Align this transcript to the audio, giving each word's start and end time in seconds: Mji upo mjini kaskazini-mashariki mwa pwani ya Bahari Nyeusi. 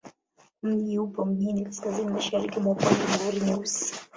Mji 0.63 0.99
upo 0.99 1.25
mjini 1.25 1.65
kaskazini-mashariki 1.65 2.59
mwa 2.59 2.75
pwani 2.75 2.99
ya 2.99 3.05
Bahari 3.17 3.39
Nyeusi. 3.39 3.93